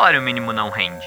salário 0.00 0.22
mínimo 0.22 0.50
não 0.50 0.70
rende? 0.70 1.06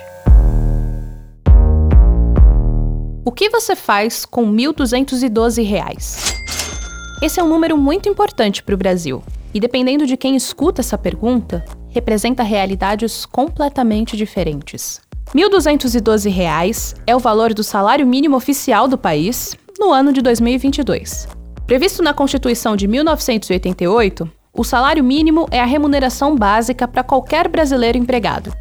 O 3.26 3.32
que 3.32 3.50
você 3.50 3.76
faz 3.76 4.24
com 4.24 4.46
R$ 4.46 4.68
1.212? 4.68 6.36
Esse 7.20 7.40
é 7.40 7.44
um 7.44 7.48
número 7.48 7.76
muito 7.76 8.08
importante 8.08 8.62
para 8.62 8.76
o 8.76 8.78
Brasil. 8.78 9.24
E 9.52 9.60
dependendo 9.60 10.06
de 10.06 10.16
quem 10.16 10.36
escuta 10.36 10.82
essa 10.82 10.96
pergunta, 10.96 11.66
representa 11.90 12.44
realidades 12.44 13.26
completamente 13.26 14.16
diferentes. 14.16 15.02
R$ 15.34 15.42
1.212 15.42 16.96
é 17.08 17.16
o 17.16 17.20
valor 17.20 17.52
do 17.52 17.64
salário 17.64 18.06
mínimo 18.06 18.38
oficial 18.38 18.88
do 18.88 18.96
país 18.96 19.58
no 19.80 19.92
ano 19.92 20.14
de 20.14 20.22
2022. 20.22 21.28
Previsto 21.66 22.04
na 22.04 22.14
Constituição 22.14 22.76
de 22.76 22.88
1988, 22.88 24.30
o 24.54 24.64
salário 24.64 25.04
mínimo 25.04 25.48
é 25.50 25.60
a 25.60 25.66
remuneração 25.66 26.36
básica 26.36 26.88
para 26.88 27.04
qualquer 27.04 27.48
brasileiro 27.48 27.98
empregado. 27.98 28.54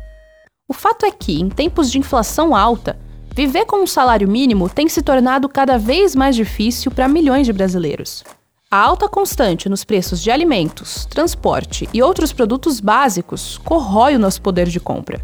O 0.73 0.75
fato 0.75 1.05
é 1.05 1.11
que, 1.11 1.39
em 1.39 1.51
tempos 1.51 1.91
de 1.91 1.99
inflação 1.99 2.57
alta, 2.57 2.99
viver 3.37 3.67
com 3.67 3.83
um 3.83 3.87
salário 3.87 4.27
mínimo 4.27 4.71
tem 4.71 4.89
se 4.89 5.03
tornado 5.03 5.47
cada 5.47 5.77
vez 5.77 6.17
mais 6.17 6.35
difícil 6.35 6.91
para 6.91 7.07
milhões 7.07 7.45
de 7.45 7.53
brasileiros. 7.53 8.25
A 8.71 8.79
alta 8.79 9.07
constante 9.07 9.69
nos 9.69 9.85
preços 9.85 10.23
de 10.23 10.31
alimentos, 10.31 11.05
transporte 11.05 11.87
e 11.93 12.03
outros 12.03 12.33
produtos 12.33 12.81
básicos 12.81 13.59
corrói 13.59 14.17
o 14.17 14.19
nosso 14.19 14.41
poder 14.41 14.67
de 14.67 14.81
compra. 14.81 15.21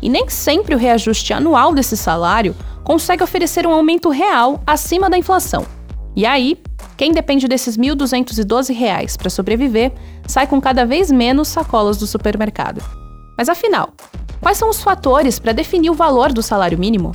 E 0.00 0.08
nem 0.08 0.28
sempre 0.28 0.72
o 0.72 0.78
reajuste 0.78 1.32
anual 1.32 1.74
desse 1.74 1.96
salário 1.96 2.54
consegue 2.84 3.24
oferecer 3.24 3.66
um 3.66 3.72
aumento 3.72 4.08
real 4.08 4.62
acima 4.64 5.10
da 5.10 5.18
inflação. 5.18 5.66
E 6.14 6.24
aí, 6.24 6.62
quem 6.96 7.10
depende 7.10 7.48
desses 7.48 7.74
R$ 7.74 7.82
1.212 7.88 9.18
para 9.18 9.30
sobreviver 9.30 9.92
sai 10.28 10.46
com 10.46 10.60
cada 10.60 10.86
vez 10.86 11.10
menos 11.10 11.48
sacolas 11.48 11.96
do 11.96 12.06
supermercado. 12.06 12.80
Mas 13.36 13.48
afinal, 13.48 13.92
quais 14.46 14.58
são 14.58 14.70
os 14.70 14.80
fatores 14.80 15.40
para 15.40 15.50
definir 15.50 15.90
o 15.90 15.94
valor 15.94 16.32
do 16.32 16.40
salário 16.40 16.78
mínimo? 16.78 17.10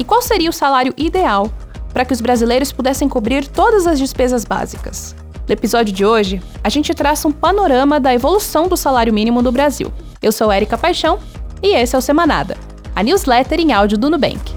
E 0.00 0.02
qual 0.02 0.20
seria 0.20 0.50
o 0.50 0.52
salário 0.52 0.92
ideal 0.96 1.48
para 1.92 2.04
que 2.04 2.12
os 2.12 2.20
brasileiros 2.20 2.72
pudessem 2.72 3.08
cobrir 3.08 3.46
todas 3.46 3.86
as 3.86 4.00
despesas 4.00 4.44
básicas? 4.44 5.14
No 5.46 5.52
episódio 5.52 5.94
de 5.94 6.04
hoje, 6.04 6.42
a 6.64 6.68
gente 6.68 6.92
traça 6.92 7.28
um 7.28 7.30
panorama 7.30 8.00
da 8.00 8.12
evolução 8.12 8.66
do 8.66 8.76
salário 8.76 9.14
mínimo 9.14 9.40
no 9.40 9.52
Brasil. 9.52 9.92
Eu 10.20 10.32
sou 10.32 10.50
Érica 10.50 10.76
Paixão 10.76 11.20
e 11.62 11.72
esse 11.72 11.94
é 11.94 11.98
o 12.00 12.02
Semanada, 12.02 12.58
a 12.96 13.02
newsletter 13.04 13.60
em 13.60 13.72
áudio 13.72 13.96
do 13.96 14.10
Nubank. 14.10 14.52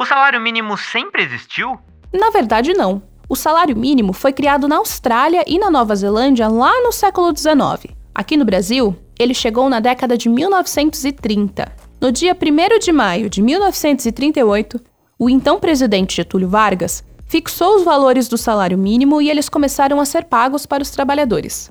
O 0.00 0.04
salário 0.04 0.40
mínimo 0.40 0.76
sempre 0.76 1.22
existiu? 1.22 1.78
Na 2.12 2.30
verdade, 2.30 2.74
não. 2.74 3.00
O 3.28 3.36
salário 3.36 3.76
mínimo 3.76 4.12
foi 4.12 4.32
criado 4.32 4.66
na 4.66 4.78
Austrália 4.78 5.44
e 5.46 5.56
na 5.56 5.70
Nova 5.70 5.94
Zelândia 5.94 6.48
lá 6.48 6.82
no 6.82 6.90
século 6.90 7.32
XIX. 7.32 7.94
Aqui 8.12 8.36
no 8.36 8.44
Brasil, 8.44 8.96
ele 9.18 9.34
chegou 9.34 9.68
na 9.68 9.80
década 9.80 10.16
de 10.16 10.28
1930. 10.28 11.70
No 12.00 12.10
dia 12.10 12.34
1 12.34 12.78
de 12.78 12.92
maio 12.92 13.30
de 13.30 13.40
1938, 13.40 14.80
o 15.18 15.30
então 15.30 15.60
presidente 15.60 16.16
Getúlio 16.16 16.48
Vargas 16.48 17.04
fixou 17.28 17.76
os 17.76 17.84
valores 17.84 18.28
do 18.28 18.36
salário 18.36 18.76
mínimo 18.76 19.22
e 19.22 19.30
eles 19.30 19.48
começaram 19.48 20.00
a 20.00 20.04
ser 20.04 20.24
pagos 20.24 20.66
para 20.66 20.82
os 20.82 20.90
trabalhadores. 20.90 21.70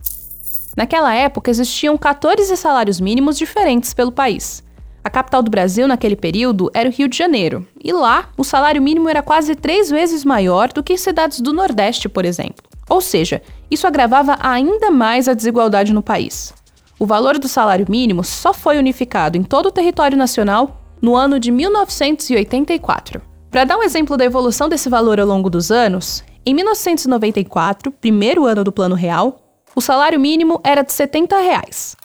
Naquela 0.76 1.14
época 1.14 1.52
existiam 1.52 1.98
14 1.98 2.56
salários 2.56 3.02
mínimos 3.02 3.38
diferentes 3.38 3.94
pelo 3.94 4.12
país. 4.12 4.64
A 5.04 5.10
capital 5.10 5.42
do 5.42 5.52
Brasil 5.52 5.88
naquele 5.88 6.16
período 6.16 6.70
era 6.74 6.88
o 6.88 6.92
Rio 6.92 7.08
de 7.08 7.18
Janeiro, 7.18 7.68
e 7.84 7.92
lá 7.92 8.30
o 8.38 8.44
salário 8.44 8.82
mínimo 8.82 9.10
era 9.10 9.22
quase 9.22 9.56
três 9.56 9.90
vezes 9.90 10.24
maior 10.24 10.72
do 10.72 10.84
que 10.84 10.94
em 10.94 10.98
cidades 10.98 11.42
do 11.42 11.52
Nordeste, 11.52 12.08
por 12.08 12.24
exemplo. 12.24 12.64
Ou 12.88 13.02
seja, 13.02 13.42
isso 13.70 13.88
agravava 13.88 14.38
ainda 14.40 14.92
mais 14.92 15.28
a 15.28 15.34
desigualdade 15.34 15.92
no 15.92 16.04
país. 16.04 16.54
O 17.02 17.06
valor 17.08 17.40
do 17.40 17.48
salário 17.48 17.88
mínimo 17.90 18.24
só 18.24 18.54
foi 18.54 18.78
unificado 18.78 19.36
em 19.36 19.42
todo 19.42 19.66
o 19.66 19.72
território 19.72 20.16
nacional 20.16 20.80
no 21.02 21.16
ano 21.16 21.40
de 21.40 21.50
1984. 21.50 23.20
Para 23.50 23.64
dar 23.64 23.76
um 23.76 23.82
exemplo 23.82 24.16
da 24.16 24.24
evolução 24.24 24.70
desse 24.70 24.88
valor 24.88 25.20
ao 25.20 25.26
longo 25.26 25.50
dos 25.50 25.72
anos, 25.72 26.24
em 26.46 26.54
1994, 26.54 27.92
primeiro 27.92 28.46
ano 28.46 28.64
do 28.64 28.72
Plano 28.72 28.94
Real, 28.94 29.42
o 29.76 29.82
salário 29.82 30.20
mínimo 30.20 30.62
era 30.64 30.84
de 30.84 30.94
70 30.94 31.40
reais. 31.40 31.96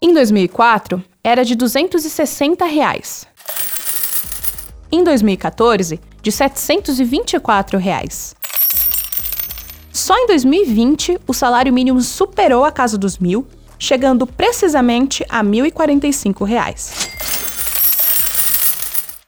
Em 0.00 0.14
2004, 0.14 1.02
era 1.24 1.44
de 1.44 1.56
260 1.56 2.64
reais. 2.64 3.26
Em 4.92 5.02
2014, 5.02 5.98
de 6.22 6.30
724 6.30 7.76
reais. 7.76 8.36
Só 9.92 10.16
em 10.16 10.28
2020, 10.28 11.18
o 11.26 11.34
salário 11.34 11.72
mínimo 11.72 12.00
superou 12.00 12.64
a 12.64 12.70
casa 12.70 12.96
dos 12.96 13.18
mil, 13.18 13.44
chegando 13.82 14.28
precisamente 14.28 15.26
a 15.28 15.42
1.045 15.42 16.46
reais. 16.46 17.10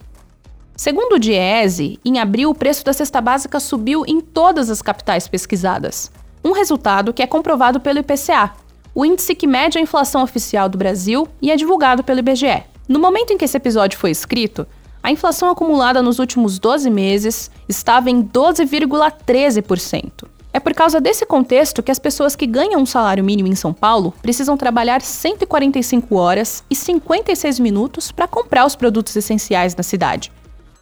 Segundo 0.76 1.14
o 1.14 1.18
Diese, 1.18 1.98
em 2.04 2.20
abril 2.20 2.50
o 2.50 2.54
preço 2.54 2.84
da 2.84 2.92
cesta 2.92 3.20
básica 3.20 3.58
subiu 3.58 4.04
em 4.06 4.20
todas 4.20 4.70
as 4.70 4.80
capitais 4.80 5.26
pesquisadas. 5.26 6.12
Um 6.44 6.52
resultado 6.52 7.12
que 7.12 7.22
é 7.22 7.26
comprovado 7.26 7.80
pelo 7.80 7.98
IPCA, 7.98 8.52
o 8.94 9.04
índice 9.04 9.34
que 9.34 9.46
mede 9.46 9.78
a 9.78 9.80
inflação 9.80 10.22
oficial 10.22 10.68
do 10.68 10.78
Brasil 10.78 11.26
e 11.40 11.50
é 11.50 11.56
divulgado 11.56 12.04
pelo 12.04 12.20
IBGE. 12.20 12.64
No 12.88 12.98
momento 12.98 13.32
em 13.32 13.38
que 13.38 13.44
esse 13.44 13.56
episódio 13.56 13.98
foi 13.98 14.10
escrito, 14.10 14.66
a 15.02 15.10
inflação 15.10 15.50
acumulada 15.50 16.02
nos 16.02 16.18
últimos 16.18 16.58
12 16.58 16.90
meses 16.90 17.50
estava 17.68 18.10
em 18.10 18.22
12,13%. 18.22 20.28
É 20.52 20.60
por 20.60 20.74
causa 20.74 21.00
desse 21.00 21.24
contexto 21.24 21.82
que 21.82 21.90
as 21.90 21.98
pessoas 21.98 22.36
que 22.36 22.46
ganham 22.46 22.82
um 22.82 22.86
salário 22.86 23.24
mínimo 23.24 23.48
em 23.48 23.54
São 23.54 23.72
Paulo 23.72 24.12
precisam 24.20 24.56
trabalhar 24.56 25.00
145 25.00 26.14
horas 26.14 26.62
e 26.68 26.76
56 26.76 27.58
minutos 27.58 28.12
para 28.12 28.28
comprar 28.28 28.66
os 28.66 28.76
produtos 28.76 29.16
essenciais 29.16 29.74
na 29.74 29.82
cidade. 29.82 30.30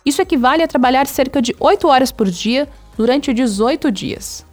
Isso 0.05 0.21
equivale 0.21 0.65
a 0.65 0.69
trabalhar 0.69 1.07
cerca 1.07 1.41
de 1.41 1.55
8 1.61 1.87
horas 1.87 2.11
por 2.11 2.29
dia 2.29 2.69
durante 2.97 3.33
18 3.33 3.93
dias. 3.93 4.45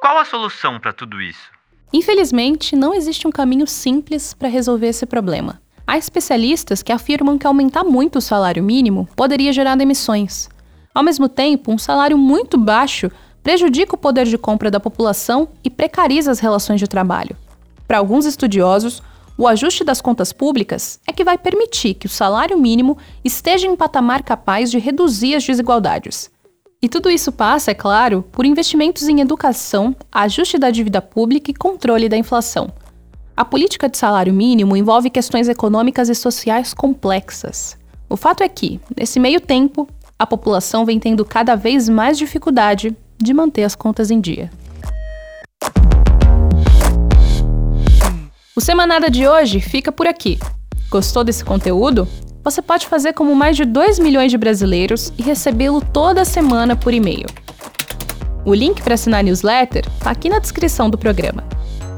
Qual 0.00 0.16
a 0.16 0.24
solução 0.24 0.78
para 0.78 0.92
tudo 0.92 1.20
isso? 1.20 1.55
Infelizmente, 1.92 2.74
não 2.74 2.94
existe 2.94 3.26
um 3.26 3.30
caminho 3.30 3.66
simples 3.66 4.34
para 4.34 4.48
resolver 4.48 4.88
esse 4.88 5.06
problema. 5.06 5.60
Há 5.86 5.96
especialistas 5.96 6.82
que 6.82 6.92
afirmam 6.92 7.38
que 7.38 7.46
aumentar 7.46 7.84
muito 7.84 8.16
o 8.16 8.20
salário 8.20 8.62
mínimo 8.62 9.08
poderia 9.14 9.52
gerar 9.52 9.76
demissões. 9.76 10.48
Ao 10.92 11.02
mesmo 11.02 11.28
tempo, 11.28 11.72
um 11.72 11.78
salário 11.78 12.18
muito 12.18 12.58
baixo 12.58 13.10
prejudica 13.42 13.94
o 13.94 13.98
poder 13.98 14.26
de 14.26 14.36
compra 14.36 14.70
da 14.70 14.80
população 14.80 15.48
e 15.62 15.70
precariza 15.70 16.32
as 16.32 16.40
relações 16.40 16.80
de 16.80 16.88
trabalho. 16.88 17.36
Para 17.86 17.98
alguns 17.98 18.26
estudiosos, 18.26 19.00
o 19.38 19.46
ajuste 19.46 19.84
das 19.84 20.00
contas 20.00 20.32
públicas 20.32 20.98
é 21.06 21.12
que 21.12 21.22
vai 21.22 21.38
permitir 21.38 21.94
que 21.94 22.06
o 22.06 22.10
salário 22.10 22.58
mínimo 22.58 22.98
esteja 23.22 23.66
em 23.66 23.70
um 23.70 23.76
patamar 23.76 24.24
capaz 24.24 24.70
de 24.70 24.78
reduzir 24.78 25.36
as 25.36 25.44
desigualdades. 25.44 26.30
E 26.82 26.88
tudo 26.88 27.08
isso 27.08 27.32
passa, 27.32 27.70
é 27.70 27.74
claro, 27.74 28.22
por 28.30 28.44
investimentos 28.44 29.08
em 29.08 29.20
educação, 29.20 29.96
ajuste 30.12 30.58
da 30.58 30.70
dívida 30.70 31.00
pública 31.00 31.50
e 31.50 31.54
controle 31.54 32.06
da 32.06 32.18
inflação. 32.18 32.70
A 33.34 33.46
política 33.46 33.88
de 33.88 33.96
salário 33.96 34.32
mínimo 34.32 34.76
envolve 34.76 35.08
questões 35.08 35.48
econômicas 35.48 36.10
e 36.10 36.14
sociais 36.14 36.74
complexas. 36.74 37.78
O 38.10 38.16
fato 38.16 38.42
é 38.42 38.48
que, 38.48 38.78
nesse 38.94 39.18
meio 39.18 39.40
tempo, 39.40 39.88
a 40.18 40.26
população 40.26 40.84
vem 40.84 41.00
tendo 41.00 41.24
cada 41.24 41.54
vez 41.54 41.88
mais 41.88 42.18
dificuldade 42.18 42.94
de 43.16 43.32
manter 43.32 43.64
as 43.64 43.74
contas 43.74 44.10
em 44.10 44.20
dia. 44.20 44.50
O 48.54 48.60
Semanada 48.60 49.10
de 49.10 49.26
hoje 49.26 49.60
fica 49.60 49.90
por 49.90 50.06
aqui. 50.06 50.38
Gostou 50.90 51.24
desse 51.24 51.44
conteúdo? 51.44 52.06
Você 52.46 52.62
pode 52.62 52.86
fazer 52.86 53.12
como 53.12 53.34
mais 53.34 53.56
de 53.56 53.64
2 53.64 53.98
milhões 53.98 54.30
de 54.30 54.38
brasileiros 54.38 55.12
e 55.18 55.22
recebê-lo 55.22 55.80
toda 55.80 56.24
semana 56.24 56.76
por 56.76 56.94
e-mail. 56.94 57.26
O 58.44 58.54
link 58.54 58.80
para 58.82 58.94
assinar 58.94 59.18
a 59.18 59.22
newsletter 59.24 59.84
está 59.98 60.12
aqui 60.12 60.28
na 60.28 60.38
descrição 60.38 60.88
do 60.88 60.96
programa. 60.96 61.42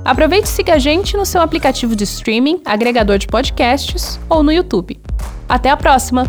Aproveite 0.07 0.49
e 0.49 0.51
siga 0.51 0.77
a 0.77 0.79
gente 0.79 1.19
no 1.19 1.27
seu 1.27 1.43
aplicativo 1.43 1.95
de 1.95 2.05
streaming, 2.05 2.63
agregador 2.65 3.19
de 3.19 3.27
podcasts 3.27 4.19
ou 4.27 4.43
no 4.43 4.51
YouTube. 4.51 4.99
Até 5.47 5.69
a 5.69 5.77
próxima! 5.77 6.25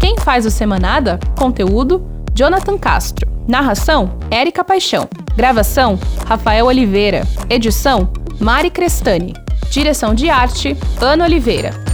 Quem 0.00 0.16
faz 0.16 0.46
o 0.46 0.50
Semanada? 0.50 1.20
Conteúdo: 1.38 2.02
Jonathan 2.32 2.78
Castro. 2.78 3.28
Narração: 3.46 4.18
Érica 4.30 4.64
Paixão. 4.64 5.06
Gravação: 5.36 5.98
Rafael 6.26 6.64
Oliveira. 6.64 7.28
Edição: 7.50 8.10
Mari 8.40 8.70
Crestani. 8.70 9.34
Direção 9.70 10.14
de 10.14 10.30
arte: 10.30 10.76
Ana 11.00 11.24
Oliveira. 11.24 11.87